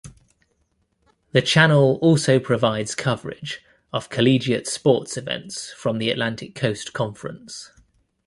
The 1.31 1.43
channel 1.43 1.99
also 2.01 2.39
provides 2.39 2.95
coverage 2.95 3.61
of 3.93 4.09
collegiate 4.09 4.65
sports 4.67 5.15
events 5.15 5.71
from 5.73 5.99
the 5.99 6.09
Atlantic 6.09 6.55
Coast 6.55 6.91
Conference. 6.91 7.69